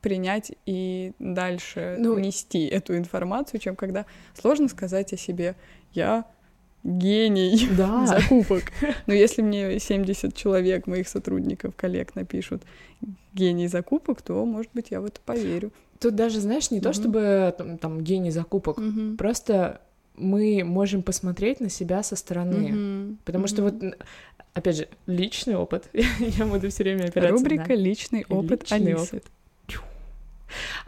[0.00, 5.54] принять и дальше Ну, нести эту информацию, чем когда сложно сказать о себе
[5.94, 6.26] «я
[6.82, 8.06] гений Да.
[8.20, 8.64] закупок».
[9.06, 12.62] Но если мне 70 человек, моих сотрудников, коллег напишут
[13.32, 15.72] «гений закупок», то, может быть, я в это поверю.
[16.04, 16.94] Тут даже, знаешь, не то Мгм.
[17.00, 19.16] чтобы там, там гений закупок, Мгм.
[19.16, 19.80] просто
[20.16, 22.72] мы можем посмотреть на себя со стороны.
[22.72, 23.18] Мгм.
[23.24, 23.70] Потому что Мгм.
[23.80, 23.94] вот,
[24.52, 25.88] опять же, личный опыт.
[26.38, 29.16] Я буду все время опираться Рубрика на «Личный опыт личный Алисы».
[29.16, 29.24] опыт.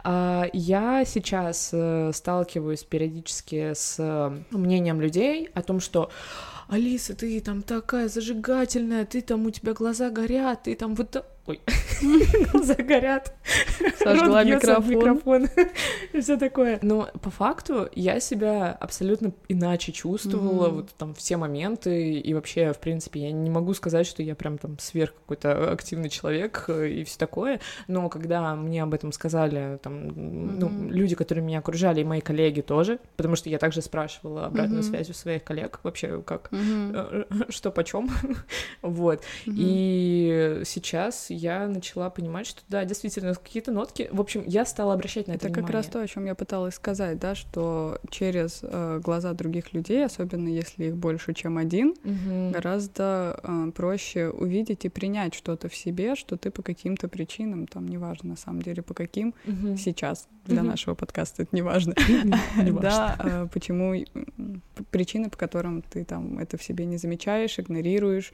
[0.03, 6.09] А, Я сейчас э, сталкиваюсь периодически с э, мнением людей о том, что
[6.69, 11.25] Алиса, ты там такая зажигательная, ты там у тебя глаза горят, ты там вот...
[11.47, 11.61] Ой,
[12.51, 13.33] глаза горят.
[14.03, 14.89] Сожгла микрофон.
[14.89, 15.47] микрофон.
[16.13, 16.77] И все такое.
[16.81, 20.75] Но по факту я себя абсолютно иначе чувствовала, Мгм.
[20.75, 24.57] вот там все моменты, и вообще, в принципе, я не могу сказать, что я прям
[24.57, 29.79] там сверх какой-то активный человек э, и все такое, но когда мне об этом сказали
[29.81, 30.07] там,
[30.59, 30.91] ну, Мгм.
[30.91, 34.89] люди, которые меня окружали, и мои коллеги тоже, потому что я также спрашивала обратную Мгм.
[34.91, 38.09] связь у своих коллег, вообще как э, что почем,
[38.81, 39.21] вот.
[39.45, 39.55] Мгм.
[39.57, 44.09] И сейчас я начала понимать, что да, действительно, какие-то нотки.
[44.11, 45.65] В общем, я стала обращать на это, Это внимание.
[45.67, 50.05] как раз то, о чем я пыталась сказать, да, что через э, глаза других людей,
[50.05, 52.51] особенно если их больше, чем один, Мгм.
[52.51, 57.87] гораздо э, проще увидеть и принять что-то в себе, что ты по каким-то причинам, там,
[57.87, 59.77] неважно на самом деле по каким, Мгм.
[59.77, 60.67] сейчас для Мгм.
[60.71, 61.93] нашего подкаста это неважно,
[62.57, 62.81] Не важно.
[62.81, 63.93] да, э, почему
[64.91, 68.33] причины, по которым ты там это в себе не замечаешь, игнорируешь,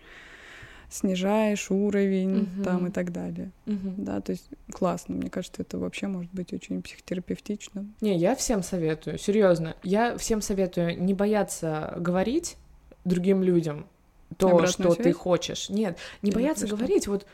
[0.94, 2.88] снижаешь уровень там Мгм.
[2.88, 3.52] и так далее.
[3.66, 3.96] Мгм.
[3.98, 7.86] Да, то есть классно, мне кажется, это вообще может быть очень психотерапевтично.
[8.02, 9.76] Не, я всем советую, серьезно.
[9.84, 12.58] Я всем советую не бояться говорить
[13.06, 13.88] другим людям
[14.38, 15.16] то, Обратную что ты связь?
[15.16, 15.70] хочешь.
[15.70, 16.76] Нет, не Или бояться что?
[16.76, 17.26] говорить вот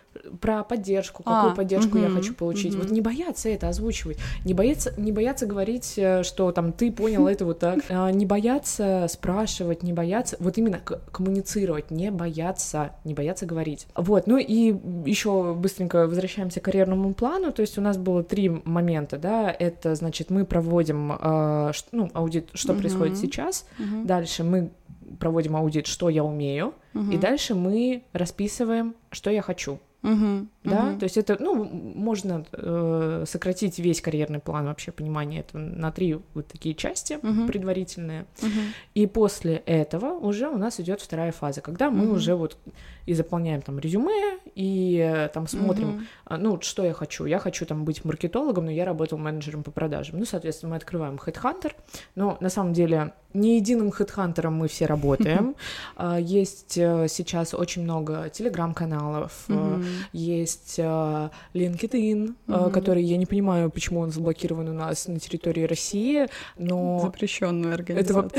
[0.42, 2.76] про поддержку, А, какую поддержку я мгм, хочу получить.
[2.76, 2.94] Вот мгм.
[2.94, 4.18] не бояться это озвучивать.
[4.46, 7.80] Не бояться, не бояться говорить, э, что там ты понял это вот так.
[7.90, 13.88] А, Не бояться спрашивать, не бояться, вот именно коммуницировать, не бояться, не бояться говорить.
[13.96, 17.52] Вот, ну и еще быстренько возвращаемся к карьерному плану.
[17.52, 19.56] То есть у нас было три момента, да.
[19.58, 23.66] Это значит мы проводим э, ну аудит, что происходит сейчас.
[24.04, 24.72] Дальше мы
[25.20, 27.20] проводим аудит, что я умею, и Мгм.
[27.20, 29.80] дальше мы расписываем, что я хочу.
[30.02, 30.50] Мгм.
[30.64, 31.00] Да, Мгм.
[31.00, 36.18] то есть это, ну, можно э, сократить весь карьерный план вообще понимание это на три
[36.34, 37.48] вот такие части Мгм.
[37.48, 38.26] предварительные.
[38.42, 38.74] Мгм.
[38.96, 42.14] И после этого уже у нас идет вторая фаза, когда мы Мгм.
[42.14, 42.58] уже вот
[43.06, 47.26] и заполняем там резюме и э, там смотрим, а, ну, что я хочу.
[47.26, 50.20] Я хочу там быть маркетологом, но я работал менеджером по продажам.
[50.20, 51.72] Ну, соответственно, мы открываем Headhunter,
[52.16, 55.56] но на самом деле не единым Headhunter мы все работаем.
[55.98, 59.84] А, Есть э, сейчас очень много телеграм-каналов, Мгм.
[60.14, 62.72] Есть э, LinkedIn, Мгм.
[62.72, 67.82] который я не понимаю, почему он заблокирован у нас на территории России, но Запрещенную это
[67.82, 68.16] организацию.
[68.24, 68.30] во-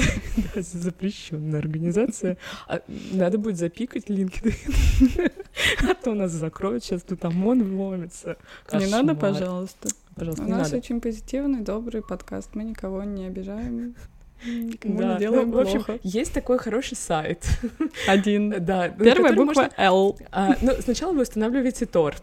[0.54, 2.36] Да, запрещенная организация.
[2.68, 2.80] А,
[3.12, 5.32] Надо будет запикать LinkedIn,
[5.90, 8.36] а то нас закроют, сейчас тут ОМОН вломится.
[8.72, 9.88] Не надо, пожалуйста.
[10.16, 12.50] Пожалуйста, У нас очень позитивный, добрый подкаст.
[12.54, 13.94] Мы никого не обижаем,
[14.44, 15.98] никому Да, не делаем ну, в общем, плохо.
[16.02, 17.44] есть такой хороший сайт.
[18.06, 18.50] Один.
[18.64, 20.18] Да, Первая буква можно- L.
[20.32, 22.14] А, ну, сначала вы устанавливаете Тор,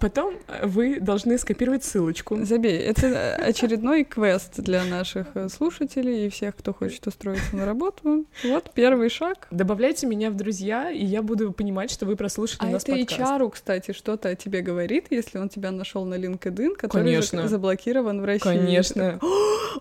[0.00, 2.44] потом э, вы должны скопировать ссылочку.
[2.44, 8.26] Забей, это очередной квест для наших э, слушателей и всех, кто хочет устроиться на работу.
[8.44, 9.46] Вот первый шаг.
[9.50, 13.20] Добавляйте меня в друзья, и я буду понимать, что вы прослушали А нас это подкаст.
[13.20, 17.42] HR, кстати, что-то о тебе говорит, если он тебя нашел на LinkedIn, который Конечно.
[17.42, 18.42] за- заблокирован в России.
[18.42, 19.18] Конечно.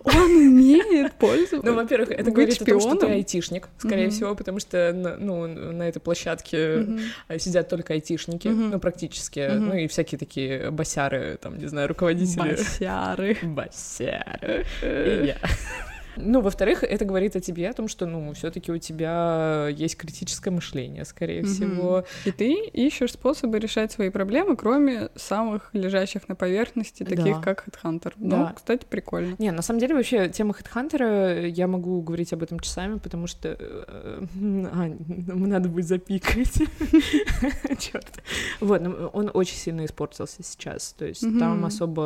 [0.04, 1.65] Он умеет пользоваться.
[1.70, 5.48] Ну, во-первых, это говорит о том, что ты айтишник, скорее всего, потому что на, ну,
[5.48, 6.86] на этой площадке
[7.30, 12.51] э, сидят только айтишники, ну, практически, ну, и всякие такие басяры, там, не знаю, руководители.
[12.51, 13.38] Басяры.
[13.43, 14.65] Басяры.
[14.81, 15.38] И я.
[16.17, 19.97] Ну, во-вторых, это говорит о тебе, о том, что, ну, все таки у тебя есть
[19.97, 21.49] критическое мышление, скорее Мгм.
[21.49, 22.04] всего.
[22.25, 27.41] И ты ищешь способы решать свои проблемы, кроме самых лежащих на поверхности, таких Да.
[27.41, 28.13] как Headhunter.
[28.17, 28.38] Да.
[28.38, 29.36] Ну, кстати, прикольно.
[29.39, 33.56] Не, на самом деле, вообще, тема Хедхантера, я могу говорить об этом часами, потому что...
[33.60, 36.54] э, нам надо будет запикать.
[37.80, 38.23] Черт.
[38.60, 40.93] Вот, ну, он очень сильно испортился сейчас.
[40.97, 42.01] То есть там особо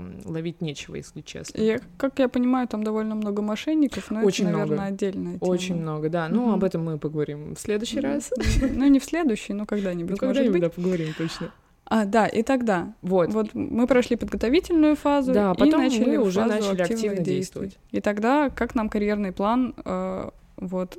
[0.24, 1.78] ловить нечего, если честно.
[1.96, 4.70] Как я понимаю, там довольно много мошенников, но Очень это, много.
[4.70, 5.50] наверное, отдельная тема.
[5.50, 6.28] Очень много, да.
[6.28, 6.54] Ну, Мгм.
[6.54, 8.30] об этом мы поговорим в следующий раз.
[8.60, 11.50] Ну, не в следующий, но когда-нибудь, Ну, когда-нибудь, да, поговорим точно.
[11.86, 12.94] А, да, и тогда.
[13.02, 13.32] Вот.
[13.34, 17.16] Вот мы прошли подготовительную фазу Да, и потом начали мы уже фазу начали активных активно
[17.16, 17.34] действий.
[17.36, 17.78] действовать.
[17.92, 20.98] И тогда как нам карьерный план э, вот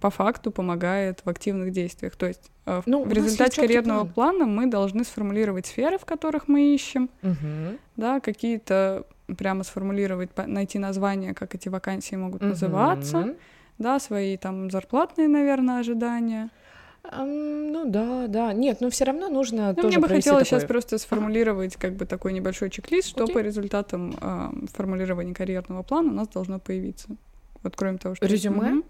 [0.00, 2.16] по факту помогает в активных действиях.
[2.16, 4.12] То есть э, в- Ну, в результате карьерного план.
[4.38, 7.78] плана мы должны сформулировать сферы, в которых мы ищем, Мгм.
[7.96, 13.34] да, какие-то прямо сформулировать, найти названия, как эти вакансии могут называться, Мгм.
[13.78, 16.50] да, свои там зарплатные, наверное, ожидания.
[17.04, 18.52] Ам, Ну да, да.
[18.52, 20.68] Нет, но все равно нужно Ну, тоже мне бы хотелось сейчас такое.
[20.68, 23.34] просто сформулировать как бы такой небольшой чек-лист, что Окей.
[23.34, 27.08] по результатам э, формулирования карьерного плана у нас должно появиться.
[27.64, 28.26] Вот кроме того, что...
[28.26, 28.70] Резюме?
[28.70, 28.84] Мгм.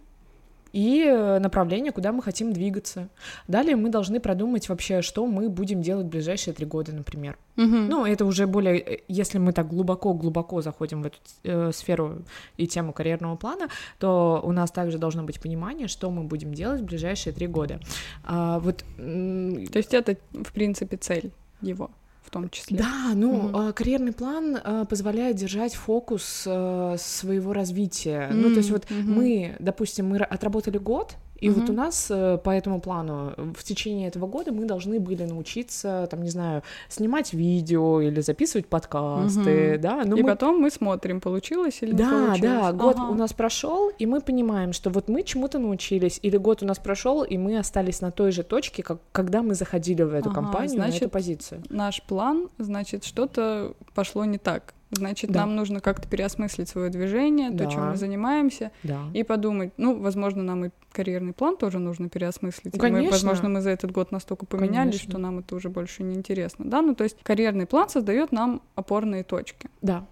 [0.73, 3.09] И э, направление, куда мы хотим двигаться.
[3.49, 7.37] Далее мы должны продумать вообще, что мы будем делать в ближайшие три года, например.
[7.57, 7.89] Мгм.
[7.89, 12.23] Ну, это уже более, э, если мы так глубоко-глубоко заходим в эту э, сферу
[12.57, 16.81] и тему карьерного плана, то у нас также должно быть понимание, что мы будем делать
[16.81, 17.81] в ближайшие три года.
[18.25, 21.91] А, вот То есть это, в принципе, цель его
[22.33, 22.79] том числе.
[22.79, 28.31] Да, ну, э, карьерный план э, позволяет держать фокус э, своего развития.
[28.33, 29.12] Ну, то есть вот мгм.
[29.12, 33.65] мы, допустим, мы ра- отработали год, И вот у нас э, по этому плану в
[33.65, 39.77] течение этого года мы должны были научиться, там, не знаю, снимать видео или записывать подкасты,
[39.79, 40.03] да.
[40.05, 40.31] Но и мы...
[40.31, 42.40] потом мы смотрим, получилось или да, не получилось.
[42.40, 43.11] Да, да, год ага.
[43.11, 46.79] у нас прошел, и мы понимаем, что вот мы чему-то научились, или год у нас
[46.79, 50.37] прошел, и мы остались на той же точке, как когда мы заходили в эту ага,
[50.37, 51.63] компанию, значит, на эту позицию.
[51.71, 54.75] Наш план, значит, что-то пошло не так.
[54.93, 55.40] Значит, да.
[55.40, 57.65] нам нужно как-то переосмыслить свое движение, да.
[57.65, 59.01] то, чем мы занимаемся, да.
[59.15, 62.79] и подумать, ну, возможно, нам и карьерный план тоже нужно переосмыслить.
[62.79, 63.05] Конечно.
[63.07, 65.11] Мы, возможно, мы за этот год настолько поменялись, Конечно.
[65.11, 66.67] что нам это уже больше не интересно.
[66.67, 69.71] Да, ну то есть карьерный план создает нам опорные точки.
[69.81, 70.07] Да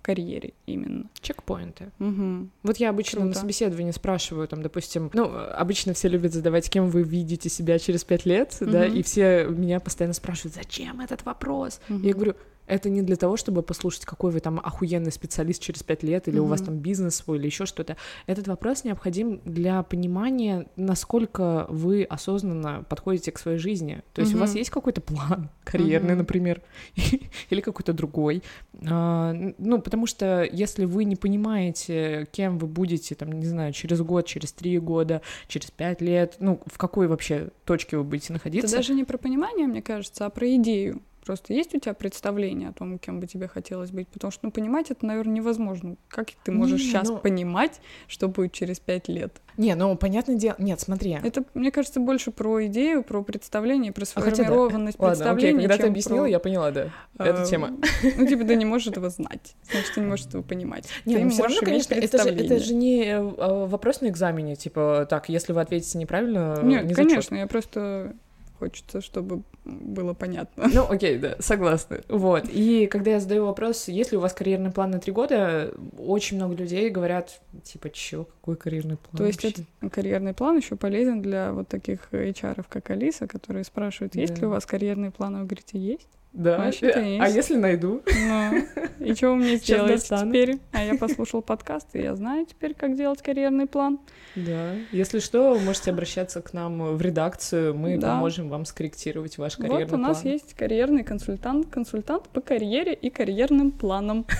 [0.00, 1.10] в карьере именно.
[1.20, 1.90] Чекпоинты.
[1.98, 2.48] Угу.
[2.62, 3.34] Вот я обычно Круто.
[3.34, 8.02] на собеседовании спрашиваю, там, допустим, ну, обычно все любят задавать, кем вы видите себя через
[8.02, 8.70] пять лет, угу.
[8.70, 11.82] да, и все меня постоянно спрашивают, зачем этот вопрос?
[11.90, 11.98] Угу.
[11.98, 12.34] Я говорю,
[12.70, 16.38] это не для того, чтобы послушать, какой вы там охуенный специалист через пять лет, или
[16.38, 16.40] mm-hmm.
[16.40, 17.96] у вас там бизнес свой, или еще что-то.
[18.26, 24.02] Этот вопрос необходим для понимания, насколько вы осознанно подходите к своей жизни.
[24.14, 24.36] То есть mm-hmm.
[24.36, 26.18] у вас есть какой-то план карьерный, mm-hmm.
[26.18, 26.62] например,
[27.50, 28.42] или какой-то другой.
[28.88, 34.00] А, ну, потому что если вы не понимаете, кем вы будете, там, не знаю, через
[34.00, 38.66] год, через три года, через пять лет, ну, в какой вообще точке вы будете находиться.
[38.66, 41.02] Это даже не про понимание, мне кажется, а про идею.
[41.30, 44.08] Просто есть у тебя представление о том, кем бы тебе хотелось быть?
[44.08, 45.94] Потому что, ну, понимать это, наверное, невозможно.
[46.08, 47.18] Как ты можешь не, сейчас ну...
[47.18, 49.40] понимать, что будет через пять лет?
[49.56, 50.56] Не, ну, понятное дело...
[50.58, 51.18] Нет, смотри.
[51.22, 55.06] Это, мне кажется, больше про идею, про представление, про сформированность а, да.
[55.06, 55.52] представления.
[55.52, 56.30] Ладно, окей, когда ты объяснила, про...
[56.30, 56.88] я поняла, да.
[57.16, 57.76] Это тема.
[58.16, 59.54] Ну, типа, ты не можешь этого знать.
[59.70, 60.88] Значит, ты не можешь этого понимать.
[61.04, 64.56] Не, ну, все равно, конечно, это же, это же не э, а, вопрос на экзамене.
[64.56, 68.16] Типа, так, если вы ответите неправильно, Нет, не конечно, я просто
[68.60, 70.68] хочется, чтобы было понятно.
[70.72, 72.00] Ну, окей, да, согласна.
[72.08, 72.44] Вот.
[72.48, 76.36] И когда я задаю вопрос, есть ли у вас карьерный план на три года, очень
[76.36, 79.16] много людей говорят, типа, чё, какой карьерный план?
[79.16, 84.14] То есть этот карьерный план еще полезен для вот таких HR, как Алиса, которые спрашивают,
[84.14, 84.40] есть да.
[84.42, 86.08] ли у вас карьерный план, вы говорите, есть?
[86.32, 86.56] Да.
[86.56, 87.34] Значит, а есть.
[87.34, 88.02] если найду?
[88.06, 88.62] Ну,
[89.00, 90.58] и что вы мне сделаете теперь?
[90.72, 93.98] А я послушал подкаст, и я знаю теперь, как делать карьерный план.
[94.36, 94.74] Да.
[94.92, 98.14] Если что, вы можете обращаться к нам в редакцию, мы да.
[98.14, 100.00] поможем вам скорректировать ваш карьерный план.
[100.00, 100.32] Вот у нас план.
[100.32, 104.26] есть карьерный консультант, консультант по карьере и карьерным планам.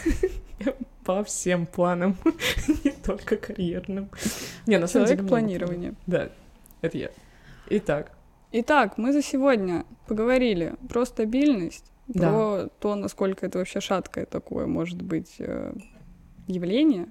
[1.04, 2.18] По всем планам,
[2.84, 4.10] не только карьерным.
[4.66, 5.94] Не, на самом деле планирования.
[6.06, 6.28] Да,
[6.82, 7.08] это я.
[7.70, 8.12] Итак,
[8.52, 12.28] Итак, мы за сегодня поговорили про стабильность, да.
[12.28, 15.72] про то, насколько это вообще шаткое такое может быть э,
[16.48, 17.06] явление,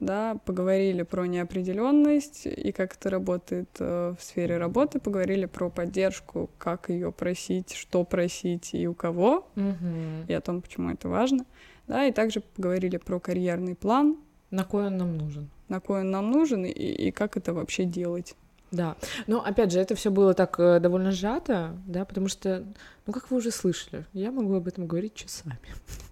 [0.00, 6.50] да, поговорили про неопределенность и как это работает э, в сфере работы, поговорили про поддержку,
[6.58, 10.26] как ее просить, что просить и у кого, угу.
[10.26, 11.44] и о том, почему это важно,
[11.86, 14.16] да, и также поговорили про карьерный план.
[14.50, 15.50] На кой он нам нужен?
[15.68, 18.34] На кой он нам нужен и, и как это вообще делать.
[18.70, 18.96] Да,
[19.26, 22.64] но опять же, это все было так э, довольно сжато, да, потому что,
[23.06, 25.58] ну, как вы уже слышали, я могу об этом говорить часами.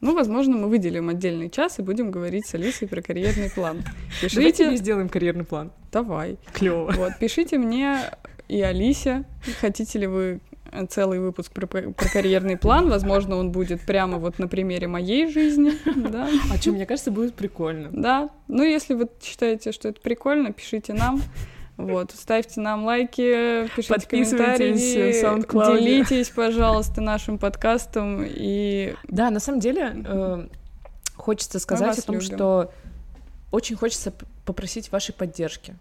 [0.01, 3.85] Ну, возможно, мы выделим отдельный час и будем говорить с Алисой про карьерный план.
[4.21, 4.37] Пишите...
[4.37, 5.73] Давайте сделаем карьерный план.
[5.93, 6.39] Давай.
[6.53, 6.93] Клево.
[6.97, 8.11] Вот, пишите мне
[8.49, 9.25] и Алисе,
[9.61, 10.41] хотите ли вы
[10.89, 12.89] целый выпуск про, про карьерный план.
[12.89, 15.73] Возможно, он будет прямо вот на примере моей жизни.
[16.09, 16.29] Да.
[16.53, 17.91] А что, мне кажется, будет прикольно.
[17.93, 18.31] Да.
[18.47, 21.21] Ну, если вы считаете, что это прикольно, пишите нам.
[21.79, 28.97] Вот, ставьте нам лайки, пишите комментарии, в делитесь, пожалуйста, нашим подкастом и...
[29.05, 30.49] Да, на самом деле э,
[31.14, 32.26] хочется сказать о том, любим.
[32.26, 32.72] что
[33.53, 34.12] очень хочется
[34.45, 35.76] попросить вашей поддержки.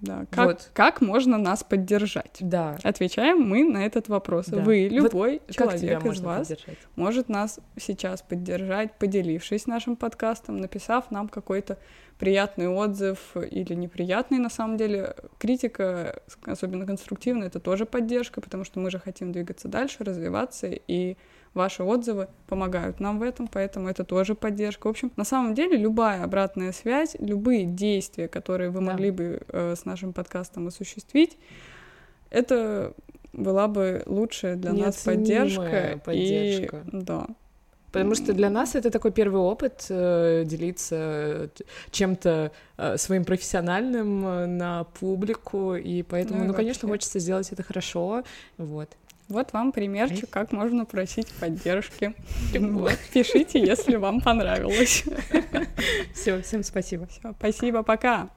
[0.00, 0.70] Да, как, вот.
[0.72, 2.38] как можно нас поддержать?
[2.40, 2.78] Да.
[2.82, 4.46] Отвечаем мы на этот вопрос.
[4.46, 4.62] Да.
[4.62, 6.78] Вы, любой вот человек из вас, поддержать?
[6.96, 11.78] может нас сейчас поддержать, поделившись нашим подкастом, написав нам какой-то
[12.18, 15.14] приятный отзыв или неприятный на самом деле.
[15.38, 21.16] Критика, особенно конструктивная, это тоже поддержка, потому что мы же хотим двигаться дальше, развиваться, и
[21.54, 24.86] ваши отзывы помогают нам в этом, поэтому это тоже поддержка.
[24.86, 28.92] В общем, на самом деле любая обратная связь, любые действия, которые вы да.
[28.92, 31.36] могли бы э, с нашим подкастом осуществить,
[32.30, 32.94] это
[33.32, 36.00] была бы лучшая для нас поддержка.
[36.04, 36.76] поддержка.
[36.76, 37.26] И, да.
[37.92, 41.50] Потому что для нас это такой первый опыт э, делиться
[41.90, 47.64] чем-то э, своим профессиональным э, на публику, и поэтому, ну, ну конечно, хочется сделать это
[47.64, 48.22] хорошо,
[48.58, 48.90] вот.
[49.30, 52.14] Вот вам примерчик, как можно просить поддержки.
[52.52, 55.04] Вот, пишите, если вам понравилось.
[56.14, 57.06] Все, всем спасибо.
[57.06, 58.28] Все, спасибо, пока.